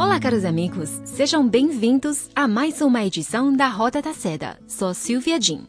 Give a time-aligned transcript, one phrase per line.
[0.00, 4.58] Olá, caros amigos, sejam bem-vindos a mais uma edição da Roda da Seda.
[4.66, 5.66] Sou Silvia Jin.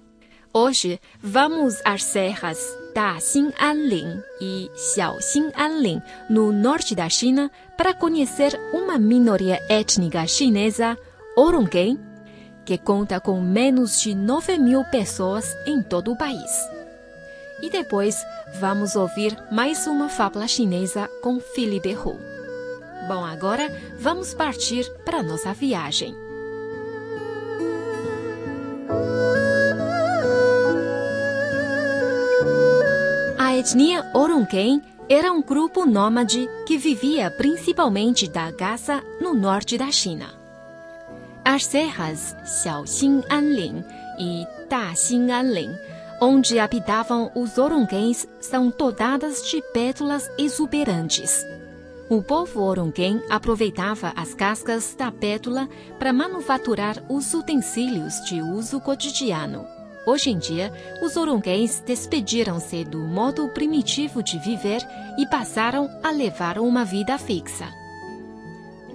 [0.53, 2.57] Hoje vamos às serras
[2.95, 10.97] da Xin'anling e Xiaoxin'anling, no norte da China, para conhecer uma minoria étnica chinesa,
[11.35, 11.99] Oronguen,
[12.65, 16.51] que conta com menos de 9 mil pessoas em todo o país.
[17.61, 18.15] E depois
[18.61, 22.30] vamos ouvir mais uma fábula chinesa com Philippe Hu.
[23.11, 26.15] Bom, agora vamos partir para nossa viagem.
[33.37, 39.91] A etnia Oronguen era um grupo nômade que vivia principalmente da caça no norte da
[39.91, 40.27] China.
[41.43, 43.83] As serras Xiaoxin'anling
[44.19, 45.75] e Daxin'anling,
[46.21, 51.45] onde habitavam os Oronguens, são dotadas de pétalas exuberantes.
[52.11, 59.65] O povo Oronguen aproveitava as cascas da pétula para manufaturar os utensílios de uso cotidiano.
[60.05, 64.81] Hoje em dia, os Oronguens despediram-se do modo primitivo de viver
[65.17, 67.69] e passaram a levar uma vida fixa.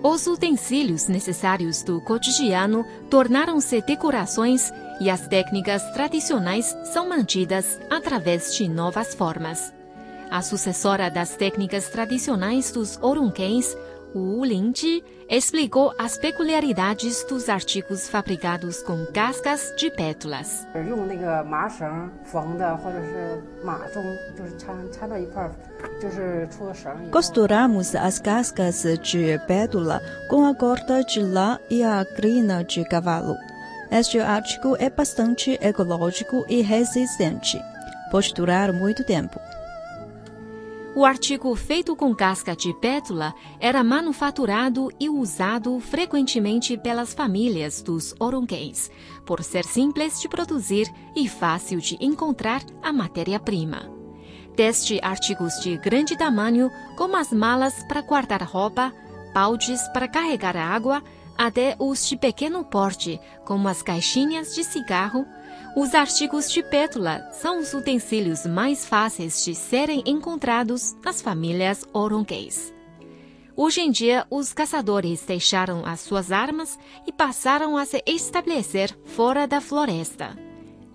[0.02, 4.70] Os utensílios necessários do cotidiano tornaram-se decorações
[5.00, 9.74] e as técnicas tradicionais são mantidas através de novas formas.
[10.30, 13.76] A sucessora das técnicas tradicionais dos orunquens,
[14.14, 20.66] Wu Lingji, explicou as peculiaridades dos artigos fabricados com cascas de pétulas.
[27.10, 33.36] Costuramos as cascas de pétula com a corda de lã e a crina de cavalo.
[33.90, 37.60] Este artigo é bastante ecológico e resistente.
[38.10, 39.38] Pode durar muito tempo.
[40.96, 48.14] O artigo feito com casca de pétula era manufaturado e usado frequentemente pelas famílias dos
[48.18, 48.90] Orunguens,
[49.26, 53.90] por ser simples de produzir e fácil de encontrar a matéria-prima.
[54.56, 58.90] Desde artigos de grande tamanho, como as malas para guardar roupa,
[59.34, 61.02] baldes para carregar água,
[61.38, 65.26] até os de pequeno porte, como as caixinhas de cigarro,
[65.76, 72.72] os artigos de pétula são os utensílios mais fáceis de serem encontrados nas famílias Orunguês.
[73.54, 79.46] Hoje em dia, os caçadores deixaram as suas armas e passaram a se estabelecer fora
[79.46, 80.36] da floresta.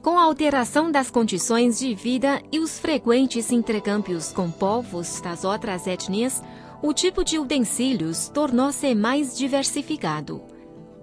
[0.02, 5.86] Com a alteração das condições de vida e os frequentes intercâmbios com povos das outras
[5.86, 6.42] etnias,
[6.82, 10.42] o tipo de utensílios tornou-se mais diversificado.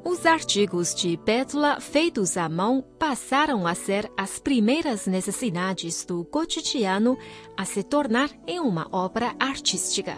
[0.04, 7.16] Os artigos de pétala feitos à mão passaram a ser as primeiras necessidades do cotidiano
[7.56, 10.16] a se tornar em uma obra artística.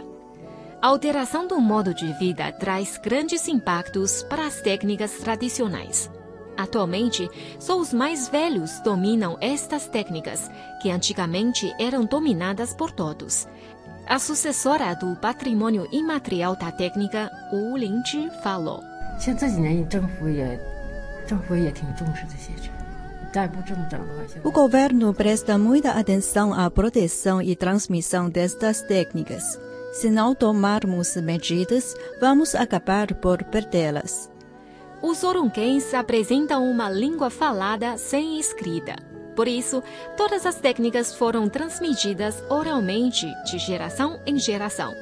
[0.81, 6.11] A alteração do modo de vida traz grandes impactos para as técnicas tradicionais.
[6.57, 7.29] Atualmente,
[7.59, 10.51] só os mais velhos dominam estas técnicas,
[10.81, 13.47] que antigamente eram dominadas por todos.
[14.11, 18.83] A sucessora do patrimônio imaterial da técnica, Wu Lingzhi, falou.
[24.43, 29.45] O governo presta muita atenção à proteção e transmissão destas técnicas.
[29.93, 34.29] Se não tomarmos medidas, vamos acabar por perdê-las.
[35.01, 38.97] Os orunquens apresentam uma língua falada sem escrita.
[39.41, 39.83] Por isso,
[40.19, 44.93] todas as técnicas foram transmitidas oralmente de geração em geração.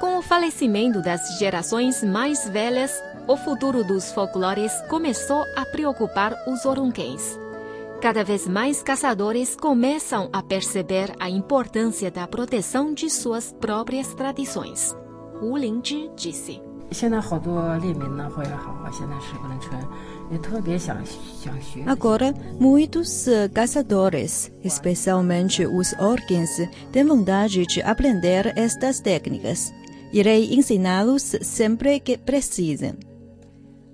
[0.00, 6.64] Com o falecimento das gerações mais velhas, o futuro dos folclores começou a preocupar os
[6.64, 7.38] orunquens.
[8.00, 14.92] Cada vez mais caçadores começam a perceber a importância da proteção de suas próprias tradições.
[15.40, 16.65] Wu Lingzhi disse.
[21.86, 26.50] Agora, muitos caçadores, especialmente os órgãos,
[26.92, 29.72] têm vontade de aprender estas técnicas.
[30.12, 32.94] Irei ensiná-los sempre que precisem.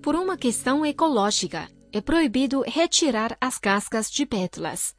[0.02, 4.94] Por uma questão ecológica, é proibido retirar as cascas de pétalas.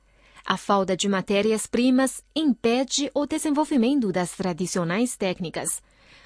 [0.46, 5.82] A falta de matérias-primas impede o desenvolvimento das tradicionais técnicas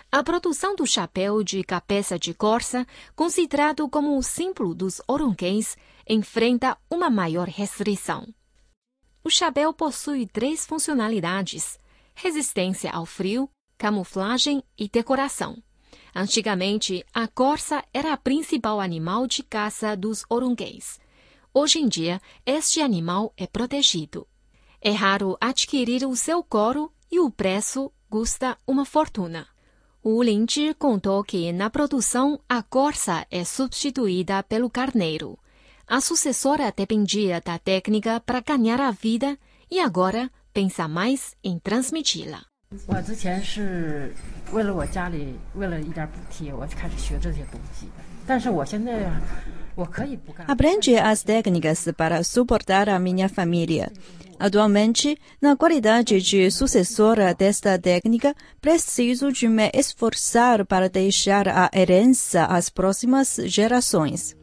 [0.10, 5.76] a produção do chapéu de cabeça de corça, considerado como o símbolo dos orunquens,
[6.08, 8.26] enfrenta uma maior restrição.
[9.22, 11.78] O chapéu possui três funcionalidades:
[12.16, 15.62] resistência ao frio, camuflagem e decoração.
[16.16, 21.02] Antigamente, a corça era o principal animal de caça dos orunguês.
[21.54, 24.26] Hoje em dia, este animal é protegido.
[24.80, 29.46] É raro adquirir o seu couro e o preço custa uma fortuna
[30.04, 35.38] o Lindy contou que na produção a corça é substituída pelo carneiro.
[35.88, 39.38] A sucessora dependia da técnica para ganhar a vida
[39.70, 42.42] e agora pensa mais em transmiti-la.
[50.48, 53.92] Aprendi as técnicas para suportar a minha família.
[54.40, 62.46] Atualmente, na qualidade de sucessora desta técnica, preciso de me esforçar para deixar a herança
[62.46, 64.38] às próximas gerações.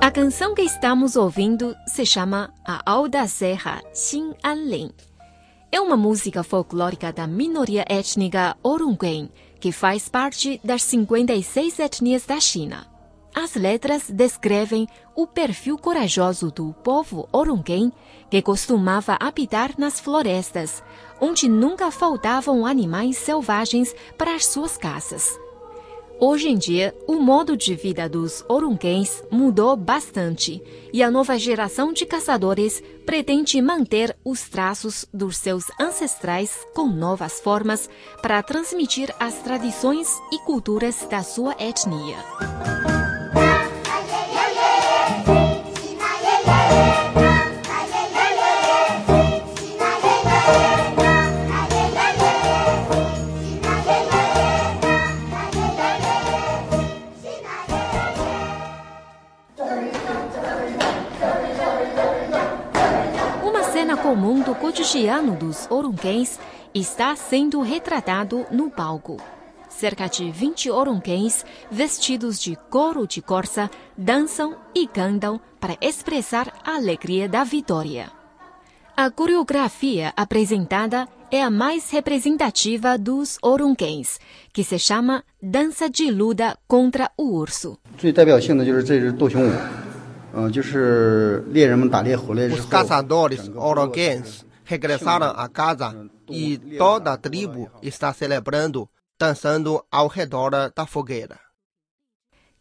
[0.00, 4.92] A canção que estamos ouvindo se chama A Alda Serra Xin Anlin.
[5.70, 9.28] É uma música folclórica da minoria étnica Orunquen,
[9.58, 12.86] que faz parte das 56 etnias da China.
[13.34, 17.92] As letras descrevem o perfil corajoso do povo Orunquen,
[18.30, 20.82] que costumava habitar nas florestas,
[21.20, 25.38] onde nunca faltavam animais selvagens para as suas caças.
[26.18, 31.92] Hoje em dia, o modo de vida dos orunquens mudou bastante e a nova geração
[31.92, 37.90] de caçadores pretende manter os traços dos seus ancestrais com novas formas
[38.22, 42.95] para transmitir as tradições e culturas da sua etnia.
[64.86, 66.38] cotidiano dos orunquens
[66.72, 69.16] está sendo retratado no palco.
[69.68, 73.68] Cerca de 20 orunquens vestidos de couro de corça
[73.98, 78.12] dançam e cantam para expressar a alegria da vitória.
[78.96, 84.20] A coreografia apresentada é a mais representativa dos orunquens,
[84.52, 87.76] que se chama Dança de Luda contra o Urso.
[92.52, 100.50] Os caçadores orunquens regressaram a casa e toda a tribo está celebrando, dançando ao redor
[100.74, 101.38] da fogueira.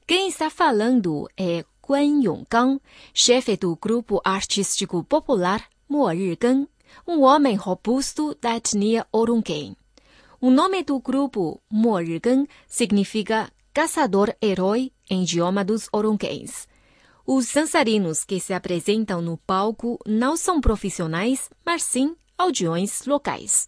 [0.07, 2.80] Quem está falando é Guan Yonggang,
[3.13, 6.68] chefe do grupo artístico popular Mo-Ri-Gen,
[7.07, 9.75] um homem robusto da etnia Orunquen.
[10.40, 16.68] O nome do grupo Mo-Ri-Gen significa caçador-herói em idioma dos Orunquens.
[17.27, 23.68] Os dançarinos que se apresentam no palco não são profissionais, mas sim aldeões locais.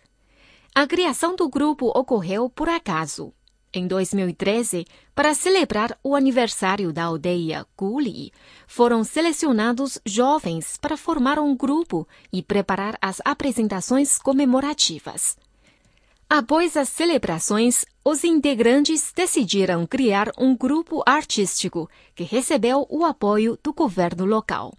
[0.76, 3.34] A criação do grupo ocorreu por acaso.
[3.74, 8.32] Em 2013, para celebrar o aniversário da aldeia Guli,
[8.68, 15.36] foram selecionados jovens para formar um grupo e preparar as apresentações comemorativas.
[16.30, 23.72] Após as celebrações, os integrantes decidiram criar um grupo artístico que recebeu o apoio do
[23.72, 24.74] governo local.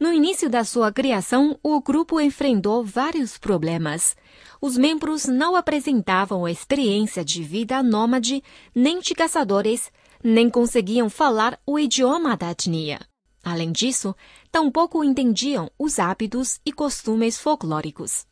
[0.00, 4.16] No início da sua criação, o grupo enfrentou vários problemas.
[4.60, 8.42] Os membros não apresentavam experiência de vida nômade,
[8.74, 9.92] nem de caçadores,
[10.22, 12.98] nem conseguiam falar o idioma da etnia.
[13.44, 14.16] Além disso,
[14.50, 18.26] tampouco entendiam os hábitos e costumes folclóricos.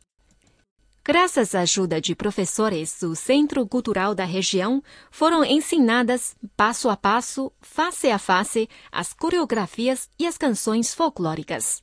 [1.03, 7.51] Graças à ajuda de professores do Centro Cultural da região, foram ensinadas, passo a passo,
[7.61, 11.81] face a face, as coreografias e as canções folclóricas.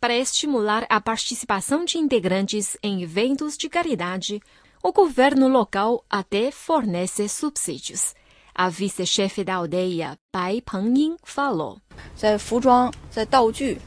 [0.00, 4.40] Para estimular a participação de integrantes em eventos de caridade,
[4.82, 8.14] o governo local até fornece subsídios.
[8.54, 11.80] A vice-chefe da aldeia, Bai Pengying, falou.
[12.14, 13.78] 在服装、在道具，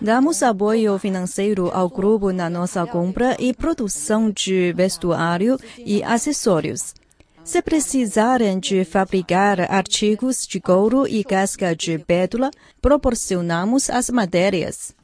[0.00, 6.92] Damos apoio financeiro ao grupo na nossa compra e produção de vestuário e acessórios.
[7.44, 12.50] Se precisarem de fabricar artigos de couro e casca de pétula,
[12.82, 14.94] proporcionamos as matérias.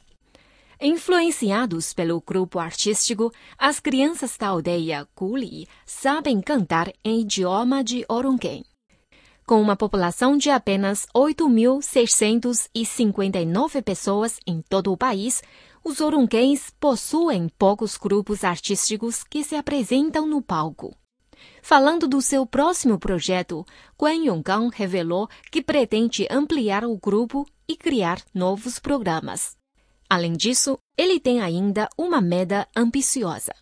[0.80, 8.64] Influenciados pelo grupo artístico, as crianças da aldeia Kuli sabem cantar em idioma de Orunguém.
[9.46, 15.42] Com uma população de apenas 8.659 pessoas em todo o país,
[15.84, 20.96] os Orunquens possuem poucos grupos artísticos que se apresentam no palco.
[21.60, 23.66] Falando do seu próximo projeto,
[24.00, 29.54] Guan Yonggang revelou que pretende ampliar o grupo e criar novos programas.
[30.08, 33.52] Além disso, ele tem ainda uma meta ambiciosa.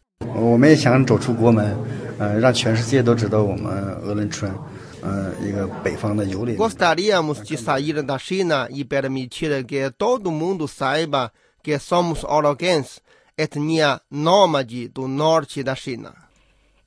[6.56, 11.32] Gostaríamos de sair da China e permitir que todo mundo saiba
[11.62, 13.00] que somos orogens,
[13.36, 16.14] etnia nômade do norte da China.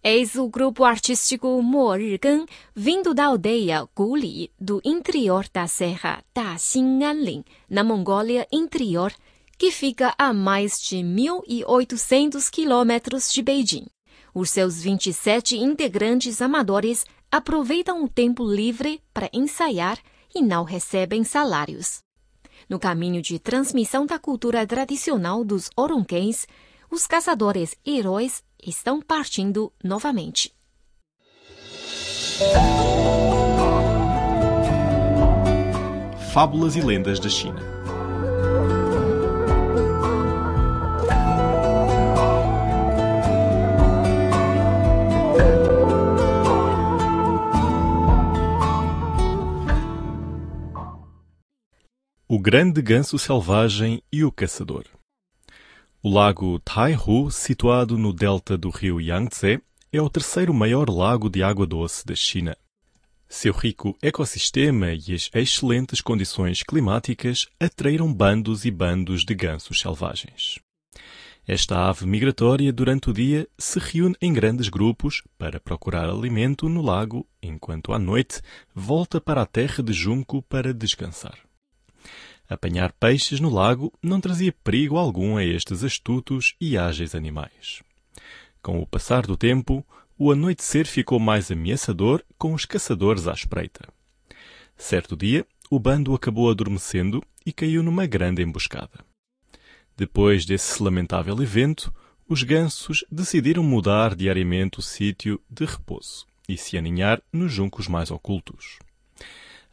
[0.03, 2.45] Eis o grupo artístico Mo Rigan,
[2.75, 9.12] vindo da aldeia Guli, do interior da serra Daxing Anlin, na Mongólia Interior,
[9.57, 13.88] que fica a mais de 1.800 quilômetros de Beijing.
[14.31, 17.03] Os seus 27 integrantes amadores
[17.35, 19.99] aproveitam o tempo livre para ensaiar
[20.33, 21.99] e não recebem salários.
[22.69, 26.47] No caminho de transmissão da cultura tradicional dos Orunquens,
[26.89, 30.55] os caçadores heróis estão partindo novamente.
[36.31, 37.75] Fábulas e lendas da China.
[52.47, 54.85] Grande ganso selvagem e o caçador.
[55.99, 59.59] O lago Taihu, situado no delta do rio Yangtze,
[59.91, 62.55] é o terceiro maior lago de água doce da China.
[63.27, 70.59] Seu rico ecossistema e as excelentes condições climáticas atraíram bandos e bandos de gansos selvagens.
[71.47, 76.83] Esta ave migratória durante o dia se reúne em grandes grupos para procurar alimento no
[76.83, 78.39] lago, enquanto à noite
[78.71, 81.44] volta para a terra de junco para descansar.
[82.47, 87.81] Apanhar peixes no lago não trazia perigo algum a estes astutos e ágeis animais.
[88.61, 89.85] Com o passar do tempo,
[90.17, 93.87] o anoitecer ficou mais ameaçador com os caçadores à espreita.
[94.77, 99.05] Certo dia, o bando acabou adormecendo e caiu numa grande emboscada.
[99.97, 101.93] Depois desse lamentável evento,
[102.27, 108.11] os gansos decidiram mudar diariamente o sítio de repouso e se aninhar nos juncos mais
[108.11, 108.79] ocultos.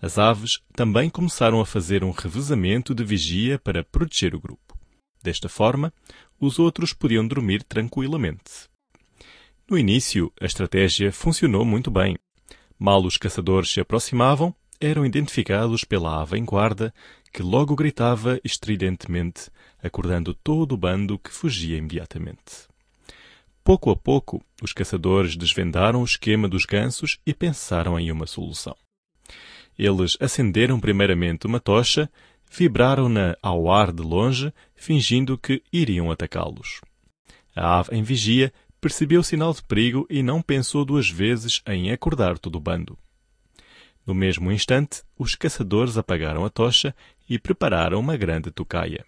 [0.02, 4.76] As aves também começaram a fazer um revezamento de vigia para proteger o grupo.
[5.22, 5.94] Desta forma,
[6.40, 8.68] os outros podiam dormir tranquilamente.
[9.70, 12.16] No início, a estratégia funcionou muito bem.
[12.76, 16.92] Mal os caçadores se aproximavam, eram identificados pela ave em guarda,
[17.32, 22.66] que logo gritava estridentemente, acordando todo o bando que fugia imediatamente.
[23.62, 28.76] Pouco a pouco, os caçadores desvendaram o esquema dos gansos e pensaram em uma solução.
[29.84, 32.08] Eles acenderam primeiramente uma tocha,
[32.48, 36.80] vibraram-na ao ar de longe, fingindo que iriam atacá-los.
[37.52, 41.90] A ave em vigia percebeu o sinal de perigo e não pensou duas vezes em
[41.90, 42.96] acordar todo o bando.
[44.06, 46.94] No mesmo instante, os caçadores apagaram a tocha
[47.28, 49.04] e prepararam uma grande tocaia.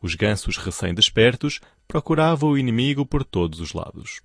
[0.00, 1.58] Os gansos recém-despertos
[1.88, 4.20] procuravam o inimigo por todos os lados.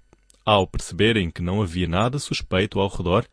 [0.45, 3.27] Ao perceberem que não havia nada suspeito ao redor,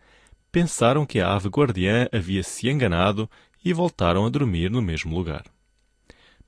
[0.54, 3.28] pensaram que a ave guardiã havia se enganado
[3.64, 5.42] e voltaram a dormir no mesmo lugar.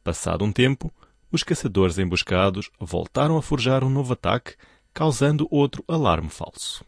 [0.05, 0.95] Passado um tempo,
[1.33, 4.55] os caçadores emboscados voltaram a forjar um novo ataque,
[4.95, 6.85] causando outro alarme falso.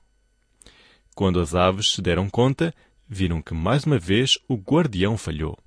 [1.12, 2.72] Quando as aves se deram conta,
[3.08, 5.58] viram que mais uma vez o guardião falhou.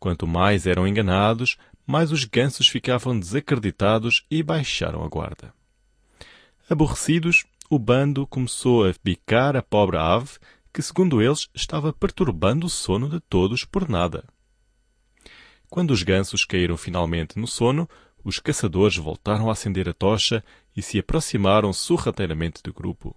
[0.00, 5.52] Quanto mais eram enganados, mais os gansos ficavam desacreditados e baixaram a guarda.
[6.70, 10.38] Aborrecidos, o bando começou a bicar a pobre ave,
[10.72, 14.24] que, segundo eles, estava perturbando o sono de todos por nada.
[15.68, 17.88] Quando os gansos caíram finalmente no sono,
[18.24, 20.42] os caçadores voltaram a acender a tocha
[20.74, 23.14] e se aproximaram sorrateiramente do grupo.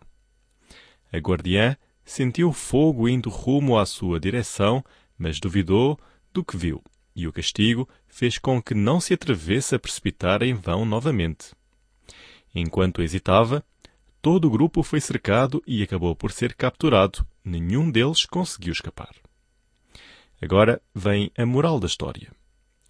[1.11, 4.83] A guardiã sentiu o fogo indo rumo à sua direção,
[5.17, 5.99] mas duvidou
[6.33, 6.83] do que viu,
[7.15, 11.53] e o castigo fez com que não se atrevesse a precipitar em vão novamente.
[12.53, 13.63] Enquanto hesitava,
[14.21, 17.25] todo o grupo foi cercado e acabou por ser capturado.
[17.43, 19.15] Nenhum deles conseguiu escapar.
[20.41, 22.31] Agora vem a moral da história.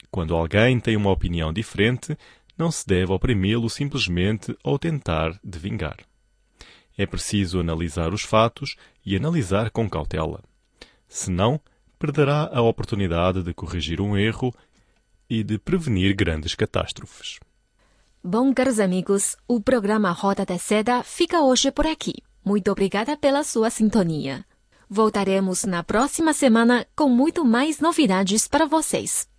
[0.10, 2.18] Quando alguém tem uma opinião diferente,
[2.58, 5.98] não se deve oprimi-lo simplesmente ou tentar de vingar.
[6.98, 10.44] É preciso analisar os fatos e analisar com cautela.
[11.08, 11.60] Senão,
[11.98, 14.54] perderá a oportunidade de corrigir um erro
[15.30, 17.40] e de prevenir grandes catástrofes.
[18.24, 22.14] Bom, caros amigos, o programa Roda da Seda fica hoje por aqui.
[22.46, 24.46] Muito obrigada pela sua sintonia.
[24.88, 29.31] Voltaremos na próxima semana com muito mais novidades para vocês.